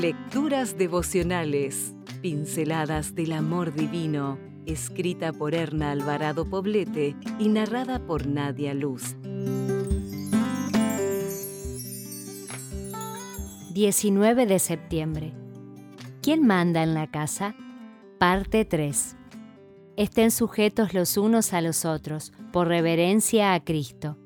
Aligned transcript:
Lecturas 0.00 0.78
devocionales, 0.78 1.94
pinceladas 2.22 3.14
del 3.14 3.32
amor 3.32 3.74
divino, 3.74 4.38
escrita 4.64 5.30
por 5.30 5.54
Erna 5.54 5.90
Alvarado 5.90 6.48
Poblete 6.48 7.14
y 7.38 7.50
narrada 7.50 8.06
por 8.06 8.26
Nadia 8.26 8.72
Luz. 8.72 9.14
19 13.74 14.46
de 14.46 14.58
septiembre. 14.58 15.34
¿Quién 16.22 16.46
manda 16.46 16.82
en 16.82 16.94
la 16.94 17.10
casa? 17.10 17.54
Parte 18.18 18.64
3. 18.64 19.16
Estén 19.98 20.30
sujetos 20.30 20.94
los 20.94 21.18
unos 21.18 21.52
a 21.52 21.60
los 21.60 21.84
otros, 21.84 22.32
por 22.54 22.68
reverencia 22.68 23.52
a 23.52 23.62
Cristo. 23.62 24.16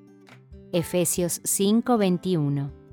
Efesios 0.72 1.41
5:21 1.43 2.83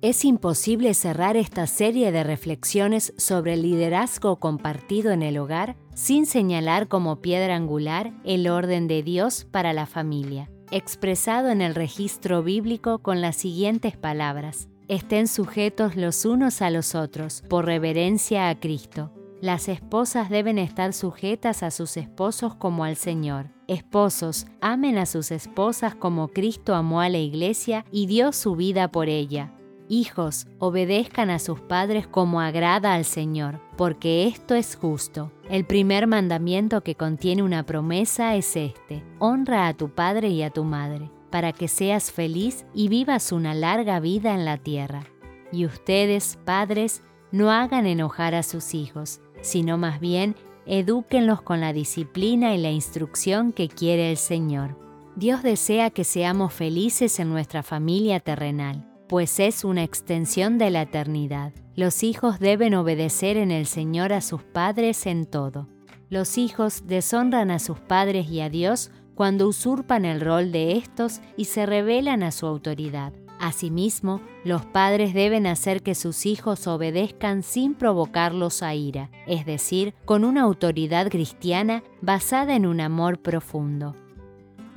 es 0.00 0.24
imposible 0.24 0.94
cerrar 0.94 1.36
esta 1.36 1.66
serie 1.66 2.12
de 2.12 2.22
reflexiones 2.22 3.12
sobre 3.16 3.54
el 3.54 3.62
liderazgo 3.62 4.36
compartido 4.36 5.10
en 5.10 5.22
el 5.22 5.38
hogar 5.38 5.76
sin 5.94 6.26
señalar 6.26 6.86
como 6.86 7.20
piedra 7.20 7.56
angular 7.56 8.12
el 8.24 8.48
orden 8.48 8.86
de 8.86 9.02
Dios 9.02 9.44
para 9.50 9.72
la 9.72 9.86
familia, 9.86 10.50
expresado 10.70 11.48
en 11.48 11.60
el 11.60 11.74
registro 11.74 12.44
bíblico 12.44 13.00
con 13.00 13.20
las 13.20 13.36
siguientes 13.36 13.96
palabras. 13.96 14.68
Estén 14.86 15.26
sujetos 15.26 15.96
los 15.96 16.24
unos 16.24 16.62
a 16.62 16.70
los 16.70 16.94
otros 16.94 17.42
por 17.48 17.66
reverencia 17.66 18.48
a 18.48 18.58
Cristo. 18.58 19.12
Las 19.40 19.68
esposas 19.68 20.30
deben 20.30 20.58
estar 20.58 20.92
sujetas 20.92 21.62
a 21.62 21.70
sus 21.70 21.96
esposos 21.96 22.54
como 22.54 22.84
al 22.84 22.96
Señor. 22.96 23.50
Esposos, 23.66 24.46
amen 24.60 24.96
a 24.96 25.06
sus 25.06 25.30
esposas 25.32 25.94
como 25.94 26.28
Cristo 26.28 26.74
amó 26.74 27.00
a 27.00 27.08
la 27.08 27.18
iglesia 27.18 27.84
y 27.90 28.06
dio 28.06 28.32
su 28.32 28.56
vida 28.56 28.90
por 28.90 29.08
ella 29.08 29.52
Hijos, 29.90 30.46
obedezcan 30.58 31.30
a 31.30 31.38
sus 31.38 31.60
padres 31.60 32.06
como 32.06 32.42
agrada 32.42 32.92
al 32.92 33.06
Señor, 33.06 33.58
porque 33.78 34.26
esto 34.26 34.54
es 34.54 34.76
justo. 34.76 35.32
El 35.48 35.64
primer 35.64 36.06
mandamiento 36.06 36.82
que 36.82 36.94
contiene 36.94 37.42
una 37.42 37.64
promesa 37.64 38.36
es 38.36 38.54
este, 38.54 39.02
honra 39.18 39.66
a 39.66 39.72
tu 39.72 39.88
padre 39.88 40.28
y 40.28 40.42
a 40.42 40.50
tu 40.50 40.64
madre, 40.64 41.10
para 41.30 41.52
que 41.52 41.68
seas 41.68 42.12
feliz 42.12 42.66
y 42.74 42.88
vivas 42.88 43.32
una 43.32 43.54
larga 43.54 43.98
vida 43.98 44.34
en 44.34 44.44
la 44.44 44.58
tierra. 44.58 45.04
Y 45.52 45.64
ustedes, 45.64 46.38
padres, 46.44 47.02
no 47.32 47.50
hagan 47.50 47.86
enojar 47.86 48.34
a 48.34 48.42
sus 48.42 48.74
hijos, 48.74 49.22
sino 49.40 49.78
más 49.78 50.00
bien 50.00 50.36
edúquenlos 50.66 51.40
con 51.40 51.62
la 51.62 51.72
disciplina 51.72 52.54
y 52.54 52.58
la 52.58 52.70
instrucción 52.70 53.52
que 53.52 53.68
quiere 53.68 54.10
el 54.10 54.18
Señor. 54.18 54.76
Dios 55.16 55.42
desea 55.42 55.88
que 55.88 56.04
seamos 56.04 56.52
felices 56.52 57.18
en 57.20 57.30
nuestra 57.30 57.62
familia 57.62 58.20
terrenal 58.20 58.87
pues 59.08 59.40
es 59.40 59.64
una 59.64 59.82
extensión 59.82 60.58
de 60.58 60.70
la 60.70 60.82
eternidad. 60.82 61.52
Los 61.74 62.02
hijos 62.02 62.38
deben 62.38 62.74
obedecer 62.74 63.36
en 63.36 63.50
el 63.50 63.66
Señor 63.66 64.12
a 64.12 64.20
sus 64.20 64.42
padres 64.42 65.06
en 65.06 65.26
todo. 65.26 65.68
Los 66.10 66.38
hijos 66.38 66.86
deshonran 66.86 67.50
a 67.50 67.58
sus 67.58 67.78
padres 67.80 68.28
y 68.28 68.40
a 68.40 68.50
Dios 68.50 68.90
cuando 69.14 69.48
usurpan 69.48 70.04
el 70.04 70.20
rol 70.20 70.52
de 70.52 70.76
estos 70.76 71.20
y 71.36 71.46
se 71.46 71.66
rebelan 71.66 72.22
a 72.22 72.30
su 72.30 72.46
autoridad. 72.46 73.12
Asimismo, 73.40 74.20
los 74.44 74.64
padres 74.64 75.14
deben 75.14 75.46
hacer 75.46 75.82
que 75.82 75.94
sus 75.94 76.26
hijos 76.26 76.66
obedezcan 76.66 77.42
sin 77.42 77.74
provocarlos 77.74 78.62
a 78.62 78.74
ira, 78.74 79.10
es 79.26 79.46
decir, 79.46 79.94
con 80.04 80.24
una 80.24 80.42
autoridad 80.42 81.08
cristiana 81.08 81.84
basada 82.00 82.56
en 82.56 82.66
un 82.66 82.80
amor 82.80 83.20
profundo. 83.20 83.94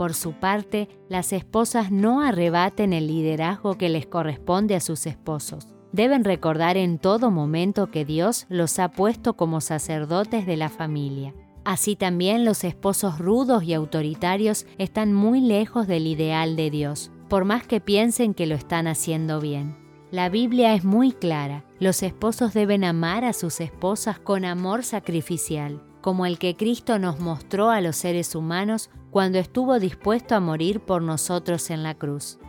Por 0.01 0.15
su 0.15 0.33
parte, 0.33 0.89
las 1.09 1.31
esposas 1.31 1.91
no 1.91 2.21
arrebaten 2.21 2.91
el 2.91 3.05
liderazgo 3.05 3.77
que 3.77 3.87
les 3.87 4.07
corresponde 4.07 4.73
a 4.73 4.79
sus 4.79 5.05
esposos. 5.05 5.67
Deben 5.91 6.23
recordar 6.23 6.75
en 6.75 6.97
todo 6.97 7.29
momento 7.29 7.91
que 7.91 8.03
Dios 8.03 8.47
los 8.49 8.79
ha 8.79 8.89
puesto 8.89 9.35
como 9.35 9.61
sacerdotes 9.61 10.47
de 10.47 10.57
la 10.57 10.69
familia. 10.69 11.35
Así 11.65 11.95
también 11.95 12.45
los 12.45 12.63
esposos 12.63 13.19
rudos 13.19 13.61
y 13.61 13.75
autoritarios 13.75 14.65
están 14.79 15.13
muy 15.13 15.39
lejos 15.39 15.85
del 15.85 16.07
ideal 16.07 16.55
de 16.55 16.71
Dios, 16.71 17.11
por 17.29 17.45
más 17.45 17.67
que 17.67 17.79
piensen 17.79 18.33
que 18.33 18.47
lo 18.47 18.55
están 18.55 18.87
haciendo 18.87 19.39
bien. 19.39 19.77
La 20.09 20.29
Biblia 20.29 20.73
es 20.73 20.83
muy 20.83 21.11
clara, 21.11 21.63
los 21.79 22.01
esposos 22.01 22.55
deben 22.55 22.83
amar 22.83 23.23
a 23.23 23.33
sus 23.33 23.61
esposas 23.61 24.17
con 24.17 24.45
amor 24.45 24.83
sacrificial, 24.83 25.79
como 26.01 26.25
el 26.25 26.39
que 26.39 26.55
Cristo 26.57 26.97
nos 26.97 27.19
mostró 27.19 27.69
a 27.69 27.81
los 27.81 27.97
seres 27.97 28.33
humanos 28.33 28.89
cuando 29.11 29.37
estuvo 29.37 29.77
dispuesto 29.77 30.35
a 30.35 30.39
morir 30.39 30.79
por 30.79 31.01
nosotros 31.01 31.69
en 31.69 31.83
la 31.83 31.95
cruz. 31.95 32.39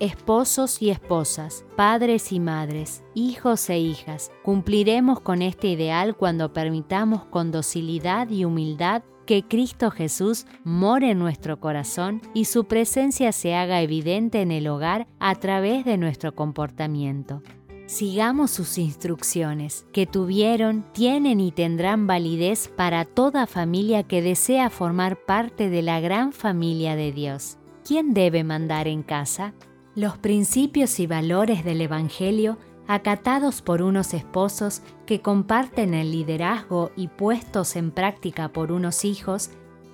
Esposos 0.00 0.80
y 0.80 0.90
esposas, 0.90 1.64
padres 1.76 2.30
y 2.30 2.38
madres, 2.38 3.02
hijos 3.14 3.68
e 3.68 3.80
hijas, 3.80 4.30
cumpliremos 4.44 5.20
con 5.20 5.42
este 5.42 5.66
ideal 5.66 6.16
cuando 6.16 6.52
permitamos 6.52 7.24
con 7.24 7.50
docilidad 7.50 8.30
y 8.30 8.44
humildad 8.44 9.02
que 9.26 9.42
Cristo 9.42 9.90
Jesús 9.90 10.46
more 10.64 11.10
en 11.10 11.18
nuestro 11.18 11.58
corazón 11.58 12.22
y 12.32 12.44
su 12.46 12.66
presencia 12.66 13.32
se 13.32 13.56
haga 13.56 13.82
evidente 13.82 14.40
en 14.40 14.52
el 14.52 14.68
hogar 14.68 15.08
a 15.18 15.34
través 15.34 15.84
de 15.84 15.98
nuestro 15.98 16.34
comportamiento. 16.34 17.42
Sigamos 17.88 18.50
sus 18.50 18.76
instrucciones, 18.76 19.86
que 19.94 20.04
tuvieron, 20.04 20.84
tienen 20.92 21.40
y 21.40 21.52
tendrán 21.52 22.06
validez 22.06 22.68
para 22.68 23.06
toda 23.06 23.46
familia 23.46 24.02
que 24.02 24.20
desea 24.20 24.68
formar 24.68 25.24
parte 25.24 25.70
de 25.70 25.80
la 25.80 25.98
gran 25.98 26.34
familia 26.34 26.96
de 26.96 27.12
Dios. 27.12 27.56
¿Quién 27.86 28.12
debe 28.12 28.44
mandar 28.44 28.88
en 28.88 29.02
casa? 29.02 29.54
Los 29.94 30.18
principios 30.18 31.00
y 31.00 31.06
valores 31.06 31.64
del 31.64 31.80
Evangelio 31.80 32.58
acatados 32.86 33.62
por 33.62 33.80
unos 33.80 34.12
esposos 34.12 34.82
que 35.06 35.22
comparten 35.22 35.94
el 35.94 36.12
liderazgo 36.12 36.90
y 36.94 37.08
puestos 37.08 37.74
en 37.74 37.90
práctica 37.90 38.50
por 38.50 38.70
unos 38.70 39.06
hijos 39.06 39.48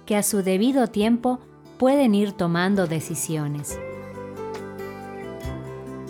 que 0.04 0.16
a 0.16 0.24
su 0.24 0.42
debido 0.42 0.88
tiempo 0.88 1.38
pueden 1.78 2.16
ir 2.16 2.32
tomando 2.32 2.88
decisiones. 2.88 3.78